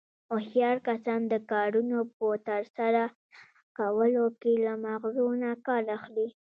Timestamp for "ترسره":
2.47-3.03